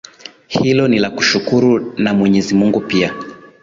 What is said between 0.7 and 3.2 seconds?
ni la kushukuru na mwenyezi mungu pia